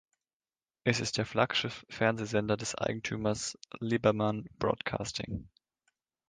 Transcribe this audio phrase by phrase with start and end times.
[0.83, 5.47] Es ist der Flaggschiff-Fernsehsender des Eigentümers Liberman Broadcasting.